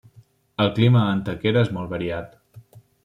El 0.63 0.71
clima 0.79 0.99
a 1.03 1.11
Antequera 1.17 1.63
és 1.67 1.73
molt 1.77 1.93
variat. 1.93 2.37